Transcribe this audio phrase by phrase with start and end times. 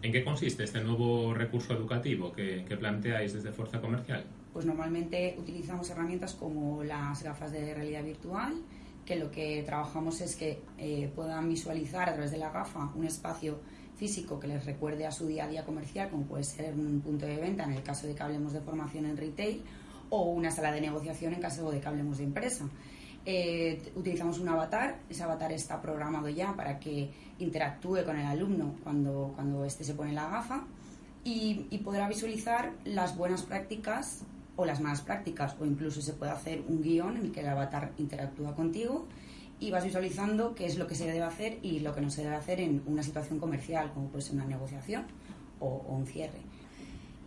[0.00, 4.24] ¿En qué consiste este nuevo recurso educativo que, planteáis desde Fuerza Comercial?
[4.52, 8.54] Pues normalmente utilizamos herramientas como las gafas de realidad virtual,
[9.04, 13.04] que lo que trabajamos es que eh, puedan visualizar a través de la gafa un
[13.06, 13.58] espacio
[13.96, 17.26] físico que les recuerde a su día a día comercial, como puede ser un punto
[17.26, 19.62] de venta en el caso de que hablemos de formación en retail,
[20.10, 22.68] o una sala de negociación en caso de que hablemos de empresa.
[23.26, 28.74] Eh, utilizamos un avatar, ese avatar está programado ya para que interactúe con el alumno
[28.82, 30.64] cuando, cuando éste se pone la gafa
[31.24, 34.22] y, podrá visualizar las buenas prácticas
[34.56, 37.48] o las malas prácticas o incluso se puede hacer un guion en el que el
[37.48, 39.06] avatar interactúa contigo
[39.60, 42.22] y vas visualizando qué es lo que se debe hacer y lo que no se
[42.22, 45.04] debe hacer en una situación comercial como puede ser una negociación
[45.60, 46.40] o un cierre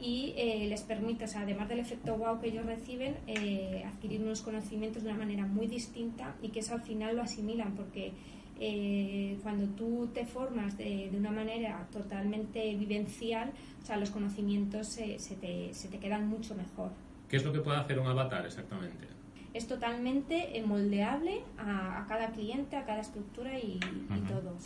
[0.00, 5.02] y eh, les permite, además del efecto wow que ellos reciben, eh, adquirir unos conocimientos
[5.02, 8.12] de una manera muy distinta y que eso al final lo asimilan, porque
[8.58, 13.52] eh, cuando tú te formas de, de, una manera totalmente vivencial,
[13.82, 16.90] o sea, los conocimientos se, te, se te quedan mucho mejor.
[17.28, 19.19] ¿Qué es lo que puede hacer un avatar exactamente?
[19.52, 23.80] Es totalmente moldeable a, cada cliente, a cada estructura y,
[24.28, 24.56] todo.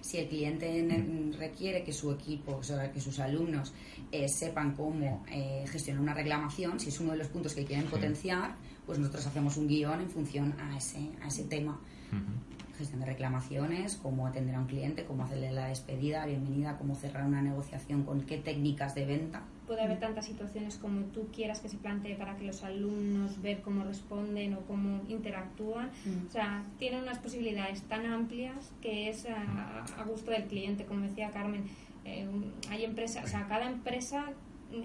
[0.00, 3.72] si el cliente requiere que su equipo, o sea, que sus alumnos
[4.12, 7.86] eh, sepan cómo eh, gestionar una reclamación, si es uno de los puntos que quieren
[7.86, 8.54] potenciar,
[8.86, 11.80] pues nosotros hacemos un guion en función a ese, a ese tema
[12.78, 17.26] gestión de reclamaciones, cómo atender a un cliente, cómo hacerle la despedida, bienvenida, cómo cerrar
[17.26, 19.42] una negociación, con qué técnicas de venta.
[19.66, 23.60] Puede haber tantas situaciones como tú quieras que se plantee para que los alumnos ver
[23.60, 25.90] cómo responden o cómo interactúan.
[26.06, 26.26] Mm.
[26.28, 31.30] O sea, tienen unas posibilidades tan amplias que es a, gusto del cliente, como decía
[31.30, 31.64] Carmen.
[32.04, 32.26] Eh,
[32.70, 34.32] hay empresas, o sea, cada empresa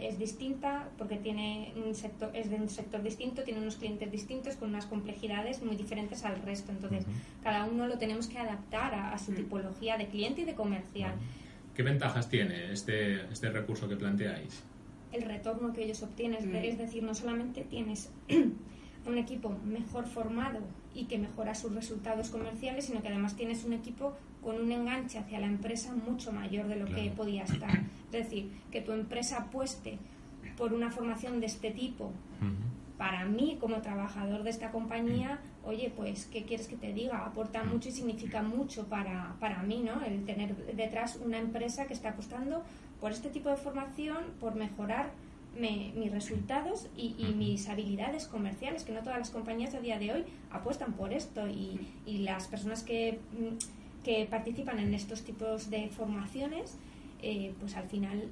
[0.00, 4.56] es distinta porque tiene un sector, es de un sector distinto, tiene unos clientes distintos
[4.56, 6.72] con unas complejidades muy diferentes al resto.
[6.72, 7.04] Entonces,
[7.42, 9.36] cada uno lo tenemos que adaptar a, su mm.
[9.36, 11.14] tipología de cliente y de comercial.
[11.74, 14.62] ¿Qué ventajas tiene este, este recurso que planteáis?
[15.10, 16.56] El retorno que ellos obtienen, mm.
[16.56, 18.10] es decir, no solamente tienes
[19.06, 20.60] un equipo mejor formado
[20.94, 25.18] y que mejora sus resultados comerciales, sino que además tienes un equipo con un enganche
[25.18, 27.80] hacia la empresa mucho mayor de lo que podía estar.
[28.06, 29.98] Es decir, que tu empresa apueste
[30.56, 32.12] por una formación de este tipo.
[32.98, 37.24] Para mí, como trabajador de esta compañía, oye, pues, ¿qué quieres que te diga?
[37.24, 40.04] Aporta mucho y significa mucho para, para mí, ¿no?
[40.04, 42.62] El tener detrás una empresa que está apostando
[43.00, 45.10] por este tipo de formación, por mejorar
[45.54, 50.24] mis resultados y, mis habilidades comerciales, que no todas las compañías a día de hoy
[50.50, 56.78] apuestan por esto y, las personas que, mm, que, participan en estos tipos de formaciones,
[57.22, 58.30] eh, pues al final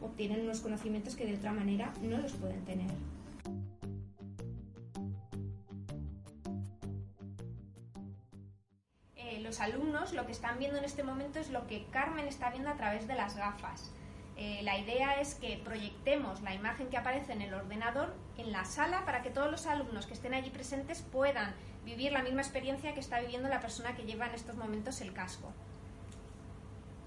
[0.00, 2.90] obtienen unos conocimientos que de otra manera no los pueden tener.
[9.16, 12.50] Eh, los alumnos lo que están viendo en este momento es lo que Carmen está
[12.50, 13.92] viendo a través de las gafas.
[14.40, 18.64] Eh, la idea es que proyectemos la imagen que aparece en el ordenador en la
[18.64, 22.94] sala para que todos los alumnos que estén allí presentes puedan vivir la misma experiencia
[22.94, 25.52] que está viviendo la persona que lleva en estos momentos el casco.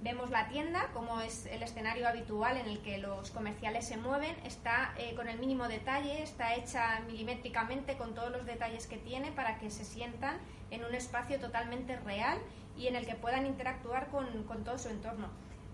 [0.02, 4.36] Vemos la tienda, como es el escenario habitual en el que los comerciales se mueven,
[4.44, 9.32] está eh, con el mínimo detalle, está hecha milimétricamente con todos los detalles que tiene
[9.32, 10.38] para que se sientan
[10.70, 12.40] en un espacio totalmente real
[12.76, 15.30] y en el que puedan interactuar con todo su entorno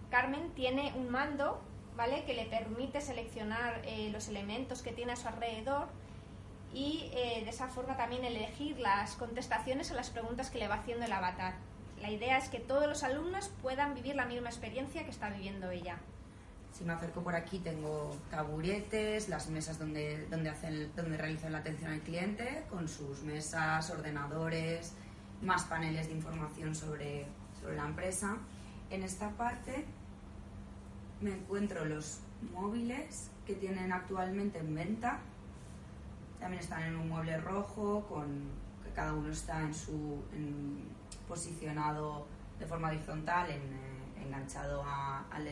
[0.10, 1.62] Carmen tiene un mando,
[1.96, 2.24] ¿vale?
[2.26, 5.88] Que le permite seleccionar eh, los elementos que tiene a su alrededor
[6.74, 10.76] y eh, de esa forma también elegir las contestaciones a las preguntas que le va
[10.76, 11.56] haciendo el avatar.
[12.02, 15.72] La idea es que todos los alumnos puedan vivir la misma experiencia que está viviendo
[15.72, 15.98] ella.
[16.72, 21.60] Si me acerco por aquí tengo taburetes, las mesas donde, donde, hacen, donde realizan la
[21.60, 24.94] atención al cliente, con sus mesas, ordenadores,
[25.42, 27.26] más paneles de información sobre,
[27.60, 28.38] sobre la empresa.
[28.90, 29.86] En esta parte
[31.22, 32.20] me encuentro los
[32.54, 35.20] móviles que tienen actualmente en venta.
[36.40, 38.28] También están en un mueble rojo, con
[38.84, 40.22] que cada uno está en su
[41.28, 42.28] posicionado
[42.60, 43.60] de forma horizontal, eh,
[44.24, 45.48] enganchado al,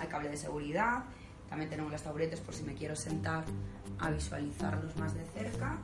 [0.00, 1.04] al cable de seguridad.
[1.48, 3.44] También tenemos los taburetes por si me quiero sentar
[3.98, 5.78] a visualizarlos más de cerca.